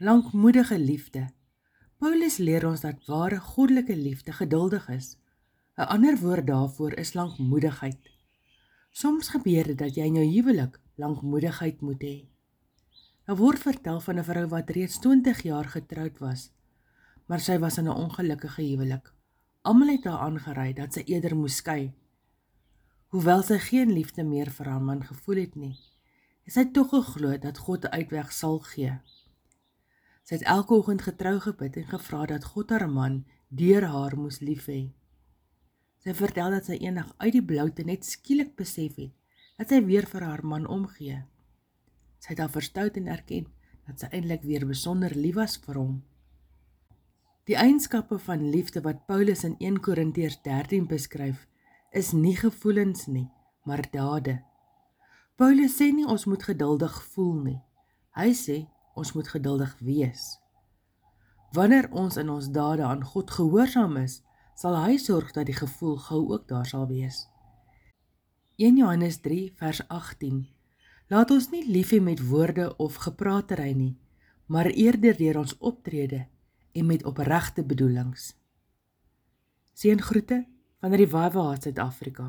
lankmoedige 0.00 0.78
liefde. 0.78 1.24
Paulus 1.98 2.36
leer 2.38 2.62
ons 2.68 2.84
dat 2.84 3.06
ware 3.10 3.40
goddelike 3.42 3.96
liefde 3.96 4.32
geduldig 4.32 4.84
is. 4.94 5.16
'n 5.74 5.90
Ander 5.94 6.18
woord 6.18 6.46
daarvoor 6.46 6.92
is 6.92 7.14
lankmoedigheid. 7.14 7.98
Soms 8.90 9.28
gebeur 9.28 9.66
dit 9.66 9.78
dat 9.78 9.94
jy 9.94 10.06
in 10.06 10.14
jou 10.14 10.26
huwelik 10.26 10.78
lankmoedigheid 10.94 11.80
moet 11.80 12.02
hê. 12.02 12.28
Daar 13.26 13.36
word 13.36 13.58
vertel 13.58 14.00
van 14.00 14.18
'n 14.18 14.24
vrou 14.24 14.46
wat 14.46 14.70
reeds 14.70 14.98
20 14.98 15.42
jaar 15.42 15.64
getroud 15.64 16.18
was, 16.18 16.52
maar 17.26 17.40
sy 17.40 17.58
was 17.58 17.78
in 17.78 17.88
'n 17.88 18.00
ongelukkige 18.04 18.62
huwelik. 18.62 19.12
Almal 19.62 19.88
het 19.88 20.04
haar 20.04 20.18
aangery 20.18 20.72
dat 20.72 20.92
sy 20.92 21.02
eerder 21.06 21.36
moes 21.36 21.56
skei. 21.56 21.92
Hoewel 23.08 23.42
sy 23.42 23.58
geen 23.58 23.92
liefde 23.92 24.22
meer 24.22 24.50
vir 24.50 24.66
haar 24.66 24.82
man 24.82 25.04
gevoel 25.04 25.36
het 25.36 25.54
nie, 25.54 25.76
het 26.44 26.54
sy 26.54 26.64
tog 26.64 26.88
geglo 26.90 27.38
dat 27.38 27.58
God 27.58 27.84
'n 27.84 27.92
uitweg 27.92 28.32
sal 28.32 28.58
gee. 28.58 29.00
Sy 30.28 30.36
het 30.36 30.42
elke 30.44 30.74
oggend 30.76 31.00
getrou 31.06 31.38
gebid 31.40 31.78
en 31.80 31.86
gevra 31.88 32.26
dat 32.28 32.44
God 32.44 32.74
haar 32.74 32.84
man 32.92 33.22
deur 33.48 33.86
haar 33.88 34.12
moes 34.20 34.42
lief 34.44 34.66
hê. 34.68 34.90
Sy 36.04 36.12
vertel 36.18 36.52
dat 36.52 36.68
sy 36.68 36.76
eendag 36.82 37.14
uit 37.16 37.32
die 37.38 37.44
bloute 37.52 37.86
net 37.88 38.04
skielik 38.04 38.52
besef 38.58 38.98
het 39.00 39.14
dat 39.56 39.72
sy 39.72 39.80
weer 39.88 40.04
vir 40.04 40.26
haar 40.28 40.44
man 40.44 40.68
omgee. 40.68 41.22
Sy 42.20 42.34
het 42.34 42.44
haar 42.44 42.52
verstout 42.52 43.00
en 43.00 43.08
erken 43.08 43.48
dat 43.88 44.04
sy 44.04 44.12
eintlik 44.12 44.44
weer 44.44 44.68
besonder 44.68 45.16
lief 45.16 45.40
was 45.40 45.56
vir 45.64 45.80
hom. 45.80 45.96
Die 47.48 47.56
eienskappe 47.56 48.20
van 48.20 48.50
liefde 48.52 48.84
wat 48.84 49.06
Paulus 49.08 49.46
in 49.48 49.56
1 49.56 49.80
Korintiërs 49.80 50.42
13 50.44 50.84
beskryf, 50.92 51.46
is 51.96 52.12
nie 52.12 52.36
gevoelens 52.36 53.06
nie, 53.08 53.30
maar 53.64 53.80
dade. 53.88 54.42
Paulus 55.40 55.78
sê 55.80 55.88
nie 55.88 56.04
ons 56.04 56.28
moet 56.28 56.44
geduldig 56.44 57.00
voel 57.14 57.38
nie. 57.46 57.60
Hy 58.12 58.34
sê 58.36 58.58
ons 58.98 59.14
moet 59.14 59.28
geduldig 59.28 59.72
wees. 59.80 60.26
Wanneer 61.56 61.88
ons 61.96 62.18
in 62.20 62.28
ons 62.28 62.50
dade 62.52 62.84
aan 62.84 63.04
God 63.04 63.30
gehoorsaam 63.30 63.96
is, 64.02 64.20
sal 64.58 64.76
hy 64.76 64.98
sorg 64.98 65.32
dat 65.32 65.46
die 65.48 65.56
gevoel 65.56 65.96
gou 66.08 66.20
ook 66.34 66.48
daar 66.50 66.66
sal 66.66 66.88
wees. 66.90 67.24
1 68.58 68.76
Johannes 68.76 69.20
3 69.22 69.52
vers 69.56 69.84
18 69.88 70.46
Laat 71.08 71.30
ons 71.32 71.46
nie 71.54 71.62
lief 71.64 71.94
hê 71.94 72.02
met 72.04 72.20
woorde 72.28 72.66
of 72.76 72.98
gepraatery 73.00 73.70
nie, 73.72 73.94
maar 74.52 74.68
eerder 74.68 75.16
deur 75.16 75.38
ons 75.40 75.54
optrede 75.58 76.26
en 76.76 76.86
met 76.86 77.04
opregte 77.08 77.64
bedoelings. 77.64 78.34
Seëngroete 79.72 80.42
van 80.82 80.92
die 80.92 81.00
Revival 81.00 81.48
Heart 81.48 81.68
Suid-Afrika. 81.68 82.28